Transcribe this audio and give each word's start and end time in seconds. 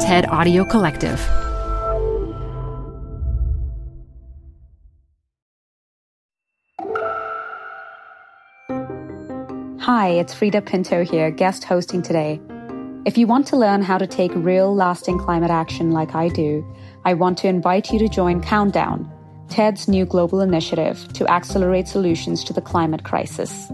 TED 0.00 0.28
Audio 0.28 0.64
Collective. 0.64 1.18
Hi, 9.80 10.10
it's 10.10 10.32
Freida 10.32 10.64
Pinto 10.64 11.02
here, 11.04 11.32
guest 11.32 11.64
hosting 11.64 12.02
today. 12.02 12.40
If 13.06 13.18
you 13.18 13.26
want 13.26 13.48
to 13.48 13.56
learn 13.56 13.82
how 13.82 13.98
to 13.98 14.06
take 14.06 14.30
real, 14.36 14.72
lasting 14.72 15.18
climate 15.18 15.50
action 15.50 15.90
like 15.90 16.14
I 16.14 16.28
do, 16.28 16.64
I 17.04 17.14
want 17.14 17.36
to 17.38 17.48
invite 17.48 17.90
you 17.92 17.98
to 17.98 18.08
join 18.08 18.40
Countdown, 18.40 19.10
TED's 19.48 19.88
new 19.88 20.06
global 20.06 20.40
initiative 20.40 21.12
to 21.14 21.26
accelerate 21.26 21.88
solutions 21.88 22.44
to 22.44 22.52
the 22.52 22.62
climate 22.62 23.02
crisis. 23.02 23.68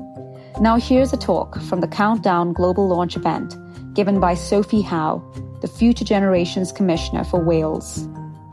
Now, 0.59 0.79
here's 0.79 1.13
a 1.13 1.19
talk 1.19 1.61
from 1.61 1.81
the 1.81 1.89
Countdown 1.89 2.55
Global 2.55 2.89
Launch 2.89 3.15
event 3.15 3.55
given 3.95 4.21
by 4.21 4.35
Sophie 4.35 4.83
Howe, 4.83 5.23
the 5.65 5.71
Future 5.71 6.05
Generations 6.05 6.71
Commissioner 6.71 7.25
for 7.25 7.43
Wales. 7.43 8.07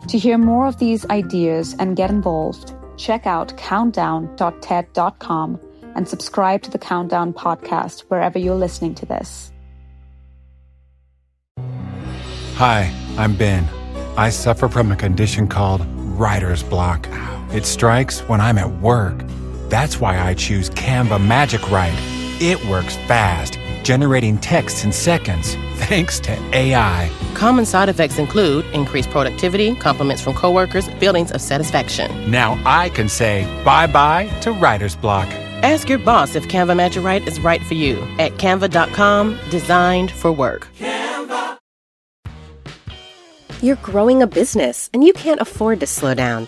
To 0.07 0.17
hear 0.17 0.37
more 0.37 0.65
of 0.65 0.77
these 0.77 1.05
ideas 1.09 1.75
and 1.77 1.97
get 1.97 2.09
involved, 2.09 2.73
check 2.95 3.27
out 3.27 3.57
countdown.ted.com 3.57 5.59
and 5.93 6.07
subscribe 6.07 6.61
to 6.61 6.71
the 6.71 6.79
Countdown 6.79 7.33
podcast 7.33 8.05
wherever 8.07 8.39
you're 8.39 8.55
listening 8.55 8.95
to 8.95 9.05
this. 9.05 9.51
Hi, 12.55 12.89
I'm 13.17 13.35
Ben. 13.35 13.67
I 14.15 14.29
suffer 14.29 14.69
from 14.69 14.89
a 14.93 14.95
condition 14.95 15.49
called 15.49 15.85
writer's 16.17 16.63
block. 16.63 17.09
It 17.53 17.65
strikes 17.65 18.21
when 18.21 18.39
I'm 18.39 18.57
at 18.57 18.71
work. 18.79 19.21
That's 19.67 19.99
why 19.99 20.17
I 20.17 20.33
choose 20.33 20.69
Canva 20.69 21.27
Magic 21.27 21.69
Write. 21.69 21.99
It 22.39 22.63
works 22.67 22.95
fast, 22.95 23.59
generating 23.83 24.37
texts 24.37 24.83
in 24.83 24.91
seconds, 24.91 25.55
thanks 25.75 26.19
to 26.21 26.31
AI. 26.55 27.09
Common 27.33 27.65
side 27.65 27.89
effects 27.89 28.17
include 28.17 28.65
increased 28.73 29.09
productivity, 29.09 29.75
compliments 29.75 30.21
from 30.21 30.33
coworkers, 30.33 30.87
feelings 30.99 31.31
of 31.31 31.41
satisfaction. 31.41 32.29
Now 32.29 32.59
I 32.65 32.89
can 32.89 33.09
say 33.09 33.45
bye 33.63 33.87
bye 33.87 34.27
to 34.41 34.51
writer's 34.51 34.95
block. 34.95 35.27
Ask 35.63 35.89
your 35.89 35.99
boss 35.99 36.35
if 36.35 36.47
Canva 36.47 36.75
Magic 36.75 37.03
Write 37.03 37.27
is 37.27 37.39
right 37.39 37.61
for 37.61 37.75
you 37.75 38.01
at 38.17 38.33
canva.com, 38.33 39.37
designed 39.49 40.11
for 40.11 40.31
work. 40.31 40.67
Canva. 40.77 41.57
You're 43.61 43.75
growing 43.77 44.23
a 44.23 44.27
business 44.27 44.89
and 44.91 45.03
you 45.03 45.13
can't 45.13 45.39
afford 45.39 45.79
to 45.81 45.87
slow 45.87 46.15
down. 46.15 46.47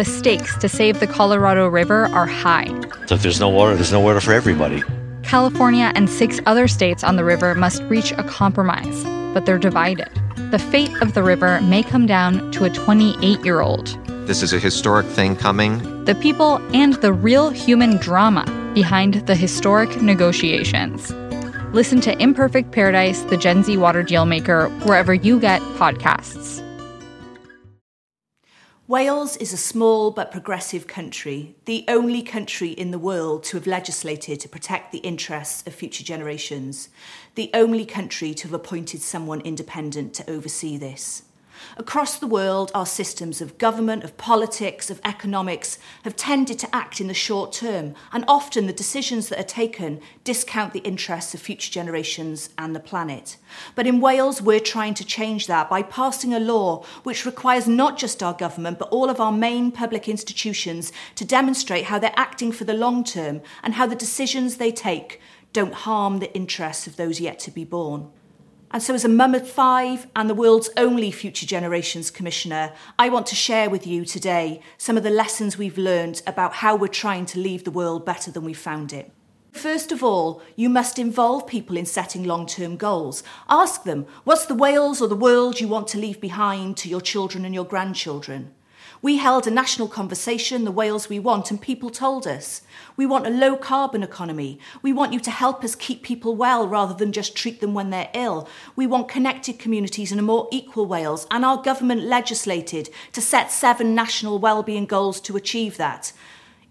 The 0.00 0.06
stakes 0.06 0.56
to 0.60 0.66
save 0.66 0.98
the 0.98 1.06
Colorado 1.06 1.68
River 1.68 2.06
are 2.06 2.24
high. 2.24 2.68
So 3.04 3.16
if 3.16 3.22
there's 3.22 3.38
no 3.38 3.50
water, 3.50 3.74
there's 3.74 3.92
no 3.92 4.00
water 4.00 4.18
for 4.18 4.32
everybody. 4.32 4.82
California 5.22 5.92
and 5.94 6.08
six 6.08 6.40
other 6.46 6.68
states 6.68 7.04
on 7.04 7.16
the 7.16 7.22
river 7.22 7.54
must 7.54 7.82
reach 7.82 8.10
a 8.12 8.24
compromise, 8.24 9.04
but 9.34 9.44
they're 9.44 9.58
divided. 9.58 10.08
The 10.52 10.58
fate 10.58 10.90
of 11.02 11.12
the 11.12 11.22
river 11.22 11.60
may 11.60 11.82
come 11.82 12.06
down 12.06 12.50
to 12.52 12.64
a 12.64 12.70
28 12.70 13.44
year 13.44 13.60
old. 13.60 13.88
This 14.26 14.42
is 14.42 14.54
a 14.54 14.58
historic 14.58 15.04
thing 15.04 15.36
coming. 15.36 16.06
The 16.06 16.14
people 16.14 16.56
and 16.74 16.94
the 16.94 17.12
real 17.12 17.50
human 17.50 17.98
drama 17.98 18.46
behind 18.72 19.26
the 19.26 19.36
historic 19.36 20.00
negotiations. 20.00 21.10
Listen 21.74 22.00
to 22.00 22.18
Imperfect 22.22 22.72
Paradise, 22.72 23.20
the 23.24 23.36
Gen 23.36 23.62
Z 23.62 23.76
water 23.76 24.02
deal 24.02 24.24
maker, 24.24 24.70
wherever 24.86 25.12
you 25.12 25.38
get 25.38 25.60
podcasts. 25.76 26.66
Wales 28.90 29.36
is 29.36 29.52
a 29.52 29.56
small 29.56 30.10
but 30.10 30.32
progressive 30.32 30.88
country, 30.88 31.54
the 31.64 31.84
only 31.86 32.22
country 32.22 32.70
in 32.70 32.90
the 32.90 32.98
world 32.98 33.44
to 33.44 33.56
have 33.56 33.68
legislated 33.68 34.40
to 34.40 34.48
protect 34.48 34.90
the 34.90 34.98
interests 34.98 35.64
of 35.64 35.72
future 35.72 36.02
generations, 36.02 36.88
the 37.36 37.52
only 37.54 37.86
country 37.86 38.34
to 38.34 38.48
have 38.48 38.52
appointed 38.52 39.00
someone 39.00 39.40
independent 39.42 40.12
to 40.12 40.28
oversee 40.28 40.76
this. 40.76 41.22
Across 41.76 42.18
the 42.18 42.26
world, 42.26 42.70
our 42.74 42.86
systems 42.86 43.40
of 43.40 43.58
government, 43.58 44.04
of 44.04 44.16
politics, 44.16 44.90
of 44.90 45.00
economics 45.04 45.78
have 46.04 46.16
tended 46.16 46.58
to 46.58 46.74
act 46.74 47.00
in 47.00 47.08
the 47.08 47.14
short 47.14 47.52
term, 47.52 47.94
and 48.12 48.24
often 48.28 48.66
the 48.66 48.72
decisions 48.72 49.28
that 49.28 49.38
are 49.38 49.42
taken 49.42 50.00
discount 50.24 50.72
the 50.72 50.80
interests 50.80 51.34
of 51.34 51.40
future 51.40 51.70
generations 51.70 52.50
and 52.58 52.74
the 52.74 52.80
planet. 52.80 53.36
But 53.74 53.86
in 53.86 54.00
Wales, 54.00 54.42
we're 54.42 54.60
trying 54.60 54.94
to 54.94 55.04
change 55.04 55.46
that 55.46 55.70
by 55.70 55.82
passing 55.82 56.34
a 56.34 56.40
law 56.40 56.84
which 57.02 57.26
requires 57.26 57.66
not 57.66 57.98
just 57.98 58.22
our 58.22 58.34
government, 58.34 58.78
but 58.78 58.88
all 58.90 59.10
of 59.10 59.20
our 59.20 59.32
main 59.32 59.72
public 59.72 60.08
institutions 60.08 60.92
to 61.14 61.24
demonstrate 61.24 61.84
how 61.84 61.98
they're 61.98 62.12
acting 62.16 62.52
for 62.52 62.64
the 62.64 62.74
long 62.74 63.04
term 63.04 63.40
and 63.62 63.74
how 63.74 63.86
the 63.86 63.94
decisions 63.94 64.56
they 64.56 64.72
take 64.72 65.20
don't 65.52 65.74
harm 65.74 66.18
the 66.18 66.32
interests 66.34 66.86
of 66.86 66.96
those 66.96 67.20
yet 67.20 67.38
to 67.40 67.50
be 67.50 67.64
born. 67.64 68.10
And 68.72 68.80
so, 68.80 68.94
as 68.94 69.04
a 69.04 69.08
mum 69.08 69.34
of 69.34 69.50
five 69.50 70.06
and 70.14 70.30
the 70.30 70.34
world's 70.34 70.70
only 70.76 71.10
Future 71.10 71.44
Generations 71.44 72.08
Commissioner, 72.08 72.72
I 73.00 73.08
want 73.08 73.26
to 73.26 73.34
share 73.34 73.68
with 73.68 73.84
you 73.84 74.04
today 74.04 74.60
some 74.78 74.96
of 74.96 75.02
the 75.02 75.10
lessons 75.10 75.58
we've 75.58 75.76
learned 75.76 76.22
about 76.24 76.54
how 76.54 76.76
we're 76.76 76.86
trying 76.86 77.26
to 77.26 77.40
leave 77.40 77.64
the 77.64 77.72
world 77.72 78.06
better 78.06 78.30
than 78.30 78.44
we 78.44 78.54
found 78.54 78.92
it. 78.92 79.10
First 79.50 79.90
of 79.90 80.04
all, 80.04 80.40
you 80.54 80.68
must 80.68 81.00
involve 81.00 81.48
people 81.48 81.76
in 81.76 81.84
setting 81.84 82.22
long 82.22 82.46
term 82.46 82.76
goals. 82.76 83.24
Ask 83.48 83.82
them, 83.82 84.06
what's 84.22 84.46
the 84.46 84.54
Wales 84.54 85.02
or 85.02 85.08
the 85.08 85.16
world 85.16 85.58
you 85.58 85.66
want 85.66 85.88
to 85.88 85.98
leave 85.98 86.20
behind 86.20 86.76
to 86.76 86.88
your 86.88 87.00
children 87.00 87.44
and 87.44 87.52
your 87.52 87.64
grandchildren? 87.64 88.54
We 89.02 89.16
held 89.16 89.46
a 89.46 89.50
national 89.50 89.88
conversation, 89.88 90.64
the 90.64 90.70
Wales 90.70 91.08
we 91.08 91.18
want, 91.18 91.50
and 91.50 91.60
people 91.60 91.90
told 91.90 92.26
us 92.26 92.62
we 92.96 93.06
want 93.06 93.26
a 93.26 93.30
low 93.30 93.56
carbon 93.56 94.02
economy. 94.02 94.58
We 94.82 94.92
want 94.92 95.12
you 95.12 95.20
to 95.20 95.30
help 95.30 95.64
us 95.64 95.74
keep 95.74 96.02
people 96.02 96.36
well 96.36 96.68
rather 96.68 96.94
than 96.94 97.12
just 97.12 97.36
treat 97.36 97.60
them 97.60 97.72
when 97.72 97.90
they're 97.90 98.10
ill. 98.14 98.48
We 98.76 98.86
want 98.86 99.08
connected 99.08 99.58
communities 99.58 100.10
and 100.10 100.20
a 100.20 100.22
more 100.22 100.48
equal 100.50 100.86
Wales, 100.86 101.26
and 101.30 101.44
our 101.44 101.62
government 101.62 102.02
legislated 102.02 102.90
to 103.12 103.20
set 103.20 103.50
seven 103.50 103.94
national 103.94 104.38
wellbeing 104.38 104.86
goals 104.86 105.20
to 105.22 105.36
achieve 105.36 105.76
that. 105.78 106.12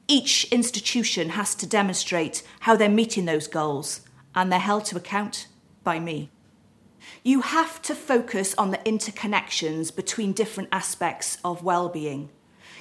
Each 0.08 0.46
institution 0.52 1.30
has 1.30 1.54
to 1.56 1.68
demonstrate 1.68 2.44
how 2.62 2.76
they're 2.76 2.90
meeting 2.90 3.26
those 3.26 3.48
goals, 3.48 4.02
and 4.36 4.52
they're 4.52 4.60
held 4.60 4.86
to 4.86 4.98
account 4.98 5.48
by 5.84 6.00
me. 6.00 6.30
You 7.24 7.42
have 7.42 7.82
to 7.84 7.96
focus 7.96 8.56
on 8.58 8.72
the 8.72 8.78
interconnections 8.80 9.96
between 9.96 10.34
different 10.34 10.70
aspects 10.72 11.38
of 11.44 11.64
well-being. 11.64 12.30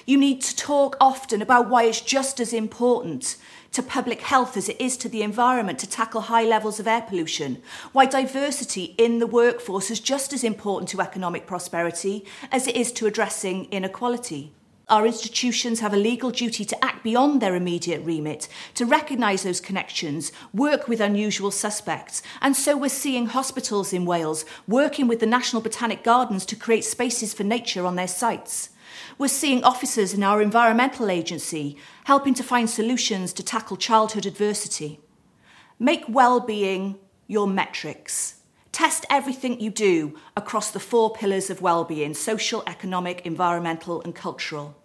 You 0.05 0.17
need 0.17 0.41
to 0.41 0.55
talk 0.55 0.97
often 0.99 1.41
about 1.41 1.69
why 1.69 1.83
it's 1.83 2.01
just 2.01 2.39
as 2.39 2.53
important 2.53 3.37
to 3.73 3.83
public 3.83 4.21
health 4.21 4.57
as 4.57 4.67
it 4.67 4.81
is 4.81 4.97
to 4.97 5.09
the 5.09 5.21
environment 5.21 5.77
to 5.79 5.89
tackle 5.89 6.21
high 6.21 6.45
levels 6.45 6.79
of 6.79 6.87
air 6.87 7.01
pollution, 7.01 7.61
why 7.91 8.05
diversity 8.05 8.95
in 8.97 9.19
the 9.19 9.27
workforce 9.27 9.91
is 9.91 9.99
just 9.99 10.33
as 10.33 10.43
important 10.43 10.89
to 10.89 11.01
economic 11.01 11.45
prosperity 11.45 12.25
as 12.51 12.67
it 12.67 12.75
is 12.75 12.91
to 12.93 13.05
addressing 13.05 13.65
inequality. 13.65 14.51
Our 14.89 15.05
institutions 15.05 15.81
have 15.81 15.93
a 15.93 15.97
legal 15.97 16.31
duty 16.31 16.65
to 16.65 16.83
act 16.83 17.03
beyond 17.03 17.41
their 17.41 17.55
immediate 17.55 18.03
remit, 18.03 18.47
to 18.73 18.87
recognise 18.87 19.43
those 19.43 19.61
connections, 19.61 20.31
work 20.51 20.87
with 20.87 20.99
unusual 20.99 21.51
suspects. 21.51 22.23
And 22.41 22.55
so 22.55 22.75
we're 22.75 22.89
seeing 22.89 23.27
hospitals 23.27 23.93
in 23.93 24.05
Wales 24.05 24.45
working 24.67 25.07
with 25.07 25.19
the 25.19 25.27
National 25.27 25.61
Botanic 25.61 26.03
Gardens 26.03 26.43
to 26.47 26.55
create 26.55 26.85
spaces 26.85 27.35
for 27.35 27.43
nature 27.43 27.85
on 27.85 27.97
their 27.97 28.07
sites. 28.07 28.71
We're 29.19 29.27
seeing 29.27 29.63
officers 29.63 30.15
in 30.15 30.23
our 30.23 30.41
environmental 30.41 31.11
agency 31.11 31.77
helping 32.05 32.33
to 32.33 32.43
find 32.43 32.67
solutions 32.67 33.31
to 33.33 33.43
tackle 33.43 33.77
childhood 33.77 34.25
adversity. 34.25 35.01
Make 35.77 36.05
well-being 36.09 36.97
your 37.27 37.47
metrics. 37.47 38.37
Test 38.71 39.05
everything 39.07 39.59
you 39.59 39.69
do 39.69 40.17
across 40.35 40.71
the 40.71 40.79
four 40.79 41.13
pillars 41.13 41.51
of 41.51 41.61
well-being, 41.61 42.15
social, 42.15 42.63
economic, 42.65 43.23
environmental 43.23 44.01
and 44.01 44.15
cultural. 44.15 44.75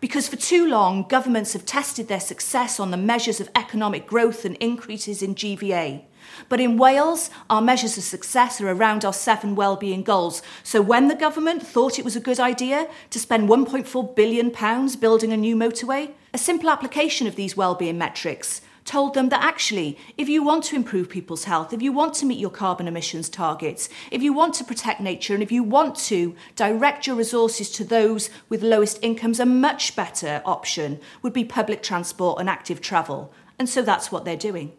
Because 0.00 0.28
for 0.28 0.36
too 0.36 0.68
long, 0.68 1.06
governments 1.08 1.54
have 1.54 1.64
tested 1.64 2.08
their 2.08 2.20
success 2.20 2.78
on 2.78 2.90
the 2.90 2.96
measures 2.96 3.40
of 3.40 3.50
economic 3.54 4.06
growth 4.06 4.44
and 4.44 4.56
increases 4.56 5.22
in 5.22 5.34
GVA. 5.34 6.02
But 6.48 6.60
in 6.60 6.76
Wales, 6.76 7.30
our 7.48 7.62
measures 7.62 7.96
of 7.96 8.04
success 8.04 8.60
are 8.60 8.68
around 8.68 9.04
our 9.04 9.12
seven 9.12 9.54
wellbeing 9.54 10.02
goals. 10.02 10.42
So 10.62 10.82
when 10.82 11.08
the 11.08 11.14
government 11.14 11.66
thought 11.66 11.98
it 11.98 12.04
was 12.04 12.16
a 12.16 12.20
good 12.20 12.40
idea 12.40 12.88
to 13.10 13.18
spend 13.18 13.48
1.4 13.48 14.16
billion 14.16 14.50
pounds 14.50 14.96
building 14.96 15.32
a 15.32 15.36
new 15.36 15.56
motorway, 15.56 16.12
a 16.34 16.38
simple 16.38 16.68
application 16.68 17.26
of 17.26 17.36
these 17.36 17.56
wellbeing 17.56 17.96
metrics 17.96 18.60
told 18.86 19.14
them 19.14 19.28
that 19.28 19.42
actually, 19.42 19.98
if 20.16 20.28
you 20.28 20.42
want 20.42 20.64
to 20.64 20.76
improve 20.76 21.10
people's 21.10 21.44
health, 21.44 21.72
if 21.72 21.82
you 21.82 21.92
want 21.92 22.14
to 22.14 22.24
meet 22.24 22.38
your 22.38 22.50
carbon 22.50 22.88
emissions 22.88 23.28
targets, 23.28 23.88
if 24.10 24.22
you 24.22 24.32
want 24.32 24.54
to 24.54 24.64
protect 24.64 25.00
nature, 25.00 25.34
and 25.34 25.42
if 25.42 25.52
you 25.52 25.62
want 25.62 25.96
to 25.96 26.34
direct 26.54 27.06
your 27.06 27.16
resources 27.16 27.70
to 27.72 27.84
those 27.84 28.30
with 28.48 28.62
lowest 28.62 28.98
incomes, 29.02 29.40
a 29.40 29.44
much 29.44 29.94
better 29.96 30.40
option 30.46 31.00
would 31.20 31.32
be 31.32 31.44
public 31.44 31.82
transport 31.82 32.40
and 32.40 32.48
active 32.48 32.80
travel. 32.80 33.32
And 33.58 33.68
so 33.68 33.82
that's 33.82 34.10
what 34.10 34.24
they're 34.24 34.36
doing. 34.36 34.72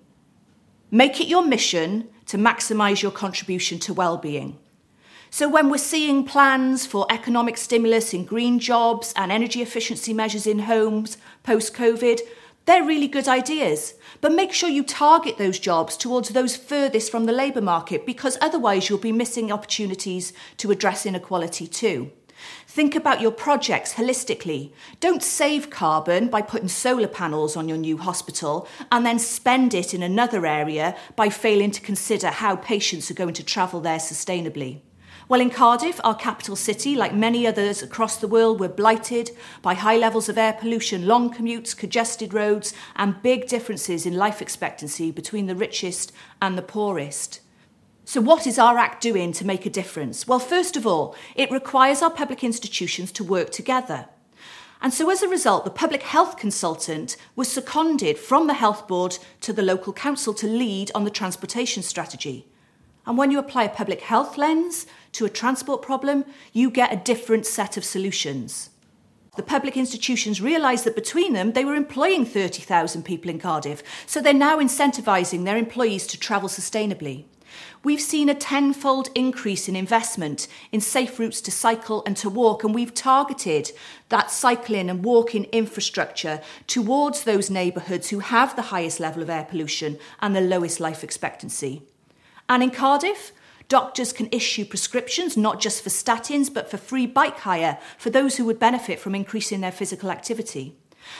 Make 0.89 1.19
it 1.19 1.27
your 1.27 1.45
mission 1.45 2.07
to 2.27 2.38
maximise 2.38 3.01
your 3.01 3.12
contribution 3.12 3.77
to 3.80 3.94
well-being. 3.94 4.57
So, 5.30 5.50
when 5.50 5.69
we're 5.69 5.77
seeing 5.77 6.24
plans 6.24 6.86
for 6.86 7.06
economic 7.09 7.57
stimulus 7.57 8.13
in 8.13 8.24
green 8.24 8.59
jobs 8.59 9.13
and 9.18 9.30
energy 9.30 9.62
efficiency 9.62 10.13
measures 10.13 10.48
in 10.48 10.59
homes 10.59 11.18
post 11.44 11.74
COVID, 11.74 12.21
they're 12.68 12.84
really 12.84 13.08
good 13.08 13.28
ideas. 13.28 13.96
But 14.22 14.34
make 14.34 14.54
sure 14.54 14.69
you 14.69 14.84
target 14.84 15.38
those 15.38 15.58
jobs 15.58 15.98
towards 15.98 16.30
those 16.30 16.56
furthest 16.56 17.10
from 17.10 17.25
the 17.25 17.31
labour 17.31 17.62
market 17.62 18.06
because 18.06 18.38
otherwise 18.42 18.90
you'll 18.90 19.00
be 19.00 19.12
missing 19.12 19.52
opportunities 19.52 20.34
to 20.58 20.69
address 20.72 21.06
inequality 21.06 21.66
too. 21.66 22.12
Think 22.68 22.94
about 22.94 23.22
your 23.22 23.31
projects 23.31 23.94
holistically. 23.94 24.72
Don't 25.00 25.24
save 25.24 25.69
carbon 25.69 26.28
by 26.28 26.42
putting 26.42 26.68
solar 26.68 27.08
panels 27.08 27.56
on 27.56 27.68
your 27.68 27.78
new 27.78 27.98
hospital 27.98 28.68
and 28.92 29.06
then 29.06 29.18
spend 29.18 29.74
it 29.74 29.94
in 29.94 30.04
another 30.04 30.46
area 30.46 30.96
by 31.16 31.30
failing 31.30 31.72
to 31.72 31.81
consider 31.81 32.28
how 32.28 32.56
patients 32.58 33.10
are 33.10 33.16
going 33.16 33.34
to 33.34 33.44
travel 33.44 33.80
there 33.80 33.98
sustainably. 33.98 34.81
Well, 35.30 35.42
in 35.42 35.50
Cardiff, 35.50 36.00
our 36.04 36.16
capital 36.16 36.56
city, 36.56 36.96
like 36.96 37.14
many 37.14 37.46
others 37.46 37.84
across 37.84 38.18
the 38.18 38.30
world, 38.30 38.60
we're 38.60 38.69
blighted 38.69 39.31
by 39.62 39.74
high 39.74 39.98
levels 39.98 40.30
of 40.30 40.38
air 40.38 40.54
pollution, 40.54 41.06
long 41.06 41.34
commutes, 41.34 41.75
congested 41.75 42.34
roads, 42.34 42.74
and 42.96 43.22
big 43.22 43.48
differences 43.48 44.06
in 44.06 44.16
life 44.16 44.42
expectancy 44.42 45.12
between 45.12 45.48
the 45.48 45.56
richest 45.56 46.14
and 46.42 46.58
the 46.58 46.62
poorest. 46.62 47.42
So, 48.06 48.22
what 48.22 48.48
is 48.48 48.58
our 48.58 48.78
Act 48.78 49.02
doing 49.02 49.34
to 49.34 49.46
make 49.46 49.66
a 49.66 49.69
difference? 49.69 50.25
Well, 50.25 50.40
first 50.40 50.78
of 50.78 50.88
all, 50.88 51.14
it 51.36 51.52
requires 51.52 52.02
our 52.02 52.10
public 52.10 52.42
institutions 52.42 53.12
to 53.12 53.24
work 53.25 53.52
together. 53.52 54.08
And 54.81 54.94
so, 54.94 55.10
as 55.10 55.22
a 55.22 55.28
result, 55.28 55.66
the 55.66 55.72
public 55.72 56.04
health 56.04 56.38
consultant 56.38 57.18
was 57.36 57.52
seconded 57.52 58.18
from 58.18 58.48
the 58.48 58.54
health 58.54 58.88
board 58.88 59.18
to 59.42 59.52
the 59.52 59.62
local 59.62 59.92
council 59.92 60.34
to 60.36 60.48
lead 60.48 60.90
on 60.96 61.04
the 61.04 61.10
transportation 61.10 61.84
strategy. 61.84 62.48
And 63.07 63.18
when 63.18 63.31
you 63.31 63.39
apply 63.39 63.63
a 63.63 63.69
public 63.69 64.01
health 64.01 64.38
lens 64.38 64.86
to 65.13 65.25
a 65.25 65.30
transport 65.30 65.81
problem, 65.81 66.25
you 66.51 66.69
get 66.69 66.92
a 66.92 66.98
different 66.98 67.45
set 67.45 67.77
of 67.77 67.86
solutions. 67.86 68.69
The 69.38 69.44
public 69.44 69.77
institutions 69.77 70.42
realised 70.42 70.83
that 70.83 70.95
between 70.95 71.31
them 71.31 71.54
they 71.54 71.63
were 71.63 71.75
employing 71.75 72.25
30,000 72.25 73.04
people 73.04 73.31
in 73.31 73.39
Cardiff, 73.39 73.81
so 74.06 74.19
they're 74.19 74.33
now 74.33 74.59
incentivising 74.59 75.45
their 75.45 75.57
employees 75.57 76.06
to 76.07 76.19
travel 76.19 76.50
sustainably. 76.50 77.24
We've 77.81 78.01
seen 78.01 78.27
a 78.27 78.36
tenfold 78.36 79.09
increase 79.15 79.69
in 79.69 79.75
investment 79.75 80.48
in 80.74 80.81
safe 80.81 81.18
routes 81.18 81.39
to 81.42 81.51
cycle 81.51 82.04
and 82.06 82.18
to 82.18 82.30
walk, 82.30 82.65
and 82.65 82.75
we've 82.75 82.94
targeted 82.94 83.71
that 84.09 84.31
cycling 84.31 84.89
and 84.89 85.06
walking 85.06 85.45
infrastructure 85.45 86.42
towards 86.65 87.24
those 87.24 87.50
neighbourhoods 87.50 88.09
who 88.09 88.19
have 88.19 88.56
the 88.56 88.63
highest 88.63 89.00
level 89.00 89.24
of 89.24 89.30
air 89.30 89.48
pollution 89.50 89.98
and 90.19 90.36
the 90.36 90.42
lowest 90.42 90.81
life 90.81 91.06
expectancy. 91.06 91.83
And 92.49 92.63
in 92.63 92.71
Cardiff, 92.71 93.31
doctors 93.67 94.13
can 94.13 94.29
issue 94.31 94.65
prescriptions 94.65 95.35
not 95.35 95.59
just 95.59 95.83
for 95.83 95.89
statins 95.89 96.53
but 96.53 96.69
for 96.69 96.77
free 96.77 97.05
bike 97.05 97.39
hire 97.39 97.77
for 97.97 98.09
those 98.09 98.38
who 98.38 98.45
would 98.45 98.59
benefit 98.59 98.99
from 98.99 99.13
increasing 99.13 99.61
their 99.61 99.71
physical 99.71 100.09
activity. 100.09 100.75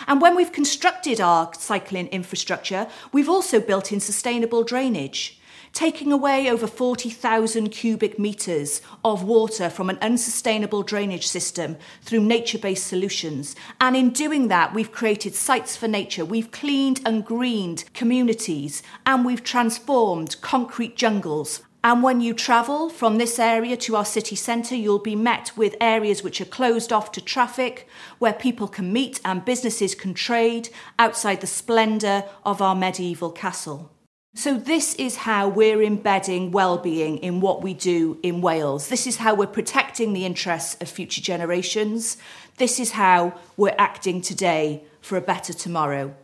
And 0.08 0.22
when 0.22 0.36
we've 0.36 0.52
constructed 0.52 1.22
our 1.22 1.52
cycling 1.54 2.08
infrastructure, 2.08 2.88
we've 3.12 3.30
also 3.30 3.60
built 3.60 3.92
in 3.92 4.00
sustainable 4.00 4.64
drainage, 4.64 5.40
taking 5.74 6.12
away 6.12 6.50
over 6.50 6.68
40,000 6.68 7.70
cubic 7.70 8.18
metres 8.18 8.82
of 9.04 9.24
water 9.24 9.70
from 9.70 9.90
an 9.90 9.98
unsustainable 10.02 10.84
drainage 10.84 11.28
system 11.28 11.78
through 12.02 12.22
nature 12.22 12.58
based 12.58 12.88
solutions. 12.88 13.56
And 13.80 13.96
in 13.96 14.12
doing 14.12 14.48
that, 14.48 14.74
we've 14.74 14.92
created 14.92 15.36
sites 15.36 15.76
for 15.76 15.88
nature, 15.88 16.26
we've 16.26 16.52
cleaned 16.52 17.02
and 17.06 17.26
greened 17.26 17.86
communities, 17.94 18.84
and 19.06 19.26
we've 19.26 19.44
transformed 19.44 20.36
concrete 20.42 20.96
jungles 20.96 21.62
and 21.84 22.04
when 22.04 22.20
you 22.20 22.34
travel 22.34 22.90
from 22.90 23.18
this 23.18 23.40
area 23.40 23.78
to 23.78 23.96
our 23.96 24.04
city 24.04 24.36
centre, 24.36 24.76
you'll 24.76 25.00
be 25.00 25.16
met 25.16 25.56
with 25.56 25.78
areas 25.80 26.22
which 26.22 26.42
are 26.42 26.46
closed 26.46 26.92
off 26.92 27.14
to 27.14 27.22
traffic, 27.22 27.88
where 28.20 28.34
people 28.34 28.68
can 28.68 28.92
meet 28.92 29.22
and 29.24 29.46
businesses 29.46 29.96
can 29.96 30.14
trade 30.14 30.68
outside 31.00 31.40
the 31.40 31.48
splendour 31.48 32.26
of 32.44 32.62
our 32.62 32.76
medieval 32.76 33.32
castle. 33.32 33.92
So, 34.36 34.56
this 34.56 34.94
is 34.96 35.16
how 35.16 35.48
we're 35.48 35.82
embedding 35.82 36.52
well-being 36.52 37.18
in 37.18 37.42
what 37.42 37.64
we 37.64 37.74
do 37.74 38.20
in 38.22 38.40
Wales. 38.40 38.88
This 38.88 39.08
is 39.08 39.18
how 39.18 39.34
we're 39.34 39.48
protecting 39.48 40.14
the 40.14 40.26
interests 40.26 40.78
of 40.80 40.90
future 40.90 41.22
generations. 41.22 42.18
This 42.58 42.80
is 42.80 42.92
how 42.92 43.34
we're 43.56 43.76
acting 43.80 44.22
today 44.22 44.84
for 45.02 45.18
a 45.18 45.22
better 45.22 45.54
tomorrow. 45.54 46.16